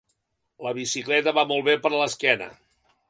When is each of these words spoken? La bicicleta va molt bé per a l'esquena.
La 0.67 0.71
bicicleta 0.77 1.33
va 1.39 1.43
molt 1.51 1.67
bé 1.69 1.77
per 1.85 1.93
a 1.93 1.97
l'esquena. 2.03 2.49